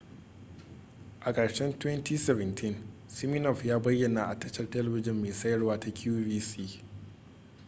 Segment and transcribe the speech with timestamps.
[1.19, 2.75] a ƙarshen 2017
[3.07, 6.79] siminoff ya bayyana a tashar telebijin mai sayarwa ta qvc